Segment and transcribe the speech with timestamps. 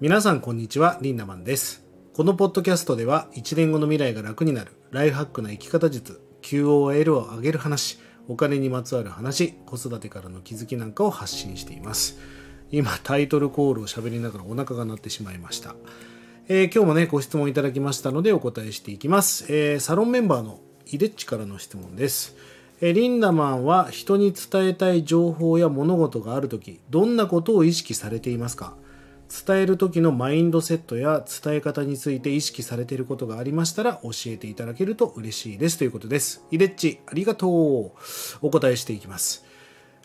[0.00, 1.84] 皆さんこんにちはリンダマンです。
[2.14, 12.18] このポッドキャストでは1年後の未来が楽になるライフハックな生き方術 QOL を上げる話お金にまつわる話子育てからの気づきなんかを発信しています。
[12.70, 15.74] 今タイトルコールを喋りながらお腹が鳴ってしまいました、
[16.48, 22.36] えー、今日もねご質問いただきましたのでお答えしていきます、えー、サロンメンバーのイデッチからの質問です。
[22.80, 28.72] えリンダマンは人に伝えたい情報や物事があるときどんなことを意識されていますか？
[29.30, 36.44] 伝える時のマインドセットや伝え方について意識されていることがありましたら教えていただけると嬉しいですということです。
[36.50, 37.50] イレッチ、ありがとう。
[38.42, 39.44] お答えしていきます。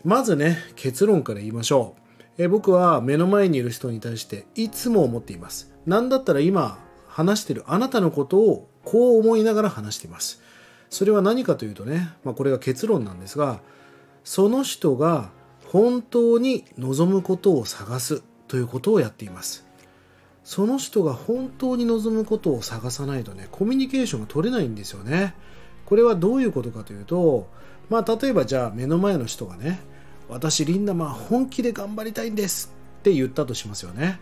[0.04, 2.02] まずね、結論から言いましょう。
[2.38, 5.74] え僕は目の前にいる人に対していつも思っています。
[5.88, 10.44] なんだったら今話してるあなたのことをこう思いながら話しています。
[10.92, 13.62] それは何かというとね、まあ、これが結論なんですが、
[14.24, 15.32] その人が
[15.66, 19.66] 本当に望むことを探すということをやっています。
[20.44, 25.34] その人が本当に望むことを探さないとねコミュニケーションが取れないんですよね。
[25.86, 27.48] これはどういうことかというと
[27.90, 29.80] まあ例えばじゃあ目の前の人がね
[30.30, 34.20] 私リンダマン本気で頑張りたいんですって言ったとしますよね。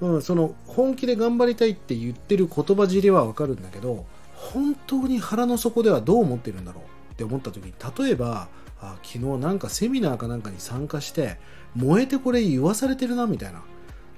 [0.00, 7.72] うん、その本気で頑張りたいって言ってる言葉尻はわかるんだけど本当に腹の底ではどう思ってるんだろうって思った時に
[8.04, 8.48] 例えば
[8.80, 11.38] あ昨日なんかセミナーかなんかに参加して
[11.74, 13.60] 燃えてこれ言わされてるなみたいな。
[13.60, 13.62] っ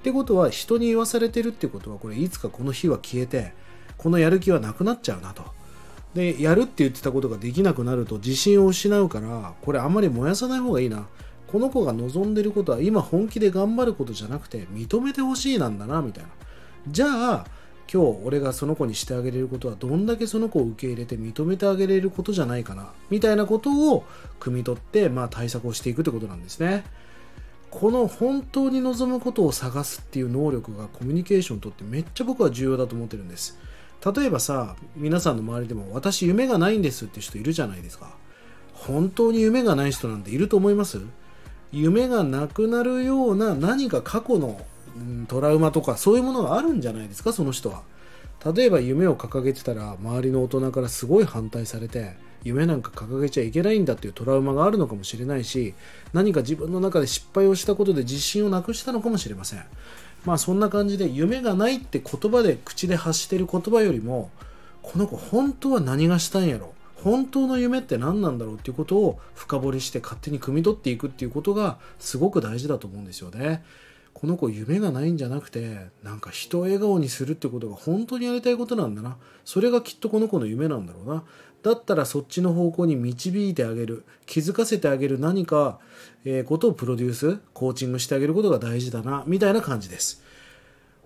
[0.03, 3.53] てことは人に言わされてるってことはこれいつかこの日は消えて
[3.97, 5.43] このやる気はなくなっちゃうなと。
[6.13, 11.07] でやるって言ってたことができなくなると自信を失うからこれあんまり燃やさない方がいいな。
[11.47, 16.29] この子が望んでることは今本気で頑張ることじゃなくて認めてほしいなんだなみたいな。
[16.89, 17.45] じゃあ
[17.91, 24.05] 今日俺がその子にしてあげれることはどんだけその子を受け入れて認めてあげれることじゃないかなみたいなことを
[24.39, 26.83] 汲み取って、まあ、対策をしていくってことなんですね。
[27.69, 33.59] この本当に望むことを探すっていう能力がコミュニケーションとってめっちゃ僕は重要だと思ってるんです。
[34.15, 38.15] 例えばさ皆さんの周りでも私夢がないんですって人いるじゃないですか。
[38.73, 41.01] 本当に夢がない人なんていると思います？
[41.71, 44.61] 夢がなくなるような何か過去の
[45.27, 47.83] トラウマとかそういうものがあるんじゃないですかその人は。
[48.53, 55.73] 例えば夢を掲げてたら周りの大人からすごい反対されて夢なんか掲げちゃいけないんだっていうトラウマがあるのかもしれないし
[56.13, 59.65] 何か自分の中で失敗をしたことで自信をなくしたのかもしれません。
[60.23, 64.29] まあそんな感じで夢がないって言葉で口で発してる言葉よりも
[64.83, 66.73] この子本当は何がしたんやろ？
[66.95, 73.63] 本当の夢って何なんだろうっていうことを深掘りして勝手に汲み取っていくっていうことがすごく大事だと思うんですよね。
[74.19, 79.17] この子夢がないんじゃなくてなんか人を笑顔にするってことが本当にやりたいことなんだな。
[79.45, 81.23] それがきっとこの子の夢なんだろうな。
[81.61, 84.05] だったらそっちの方向に導いてあげる。
[84.25, 85.19] 気づかせてあげる。
[85.19, 85.79] 何か、
[86.25, 89.23] え、ことをプロデュースコーチングしてあげることが大事だな。
[89.27, 90.23] みたいな感じです。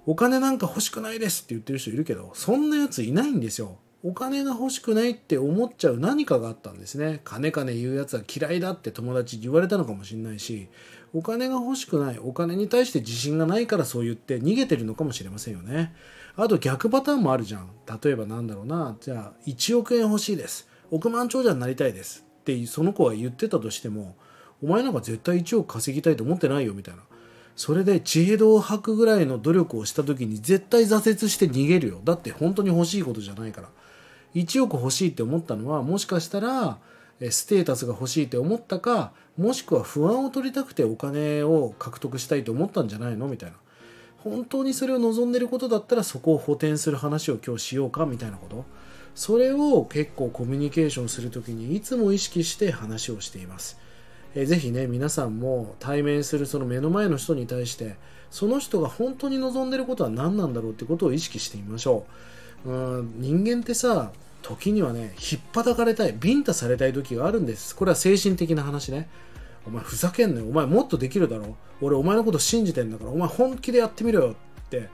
[0.05, 3.77] お金なんか欲しくないですって言ってる人いるけどそんなやついないんですよ。
[4.03, 7.21] お金が欲しくないって思っちゃう何かがあったんですね。
[7.23, 10.69] 金金言うやつは嫌いだって友達に言われたのかもしれないし
[11.13, 15.93] お金が欲しくないお金に対して自信がないからそう言って逃げてるのかもしれませんよね。
[16.35, 17.69] あと逆パターンもあるじゃん。
[18.03, 18.97] 例えばなんだろうな。
[19.01, 20.67] じゃあ1億円欲しいです。
[20.89, 22.25] 億万長者になりたいです。
[22.41, 24.15] ってその子は言ってたとしても
[24.63, 27.03] お前なんか絶対1億稼ぎたいと思ってないよみたいな。
[27.55, 32.01] それで地平道を吐くぐらいの努力をした時に絶対挫折して逃げるよ。
[32.03, 33.69] だって本当に欲しいことじゃないから。
[34.35, 36.77] 1億欲しいって思ったのはもしかしたら
[37.29, 43.27] ステータスが欲しいって思ったかもしくは不安を取りたくてお金を獲得したいと思ったんじゃないの？
[43.27, 43.55] みたいな。
[44.17, 48.65] 本当にそれを望んでることだったらそこを補填する話を今日しようかみたいなこと。
[49.15, 53.79] それを結構コミュニケーションする時にいつも意識して話をしています。
[54.33, 57.95] えぜひね皆さんも対面するその目の前の人に対して
[58.29, 62.11] その人が本当に望んでることは何なんだろうってことを意識してみましょう。
[62.65, 64.11] うん人間ってさ
[64.41, 67.75] 時にはね、引っ叩かれたい、ビンタされたい時があるんです。
[67.75, 69.07] これは精神的な話ね。
[69.65, 70.47] お前ふざけんなよ。
[70.47, 71.55] お前もっとできるだろ。
[71.79, 74.89] 俺お前のこと信じてんだから、お前本気でやってみろよって、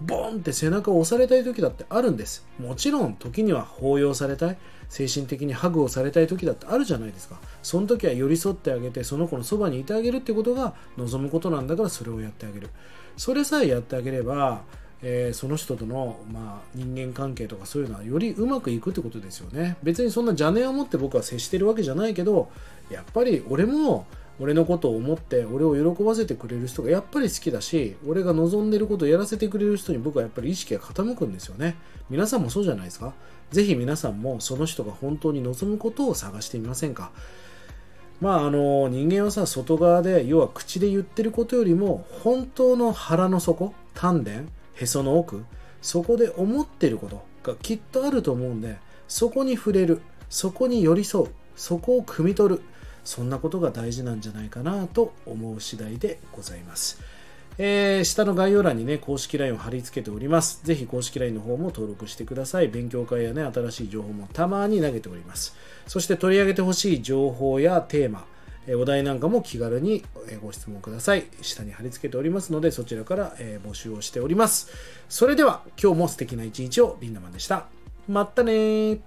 [0.00, 2.44] ボンって背中を押されたい時だってあるんです。
[2.58, 4.58] もちろん時には抱擁されたい、
[4.88, 7.40] 精神的にハグをされたい時だってあるじゃないですか。
[7.62, 12.68] その時は寄り添ってあげて、その子のそばにいてあげるってことが望むことなんだからそれをやってあげる。
[13.16, 14.62] それさえやってあげれば、
[15.02, 19.76] えー、その人との、まあ、人間関係とかそういうのはよりうまくいくってことですよね。
[19.82, 22.50] 別にそんな邪念を持って僕は接してるわけじゃないけど
[22.88, 24.06] やっぱり俺も
[24.38, 31.76] 俺のことを思って俺を喜ばせてくれる人がやっぱり好きだし俺が望んでることをやらせてくれる人に僕はやっぱり意識が傾くんですよね。
[32.08, 33.12] 皆さんもそうじゃないですか。
[33.50, 37.10] ぜひ皆さんもその人が本当に望むことを探してみませんか。
[38.20, 44.30] まああの人間はさ外側で要は口で言ってることよりも本当の腹の底丹田
[44.82, 45.44] へその奥
[45.80, 48.76] そこで思ってることがきっとあると思うんで
[49.08, 52.62] そこに触れるそこに寄り添うそこを汲み取る
[53.04, 57.00] そんなことが大事なんじゃないかなと思う次第でございます。
[57.58, 60.60] えー、下の概要欄にね、公式 LINE を貼り付けております。
[60.64, 62.68] ぜひ公式 LINE の方も登録してください。
[62.68, 65.54] 勉強会やね、新しい情報もたまに投げております。
[65.86, 68.24] そして取り上げてほしい情報やテーマ、
[68.68, 70.04] お題なんかも気軽に
[70.40, 71.26] ご質問ください。
[71.40, 74.68] 下に貼り付けておりますので、そちらから募集をしております。
[75.08, 77.66] それでは、今日も素敵な一日をリンダマンでした。
[78.08, 79.00] まったね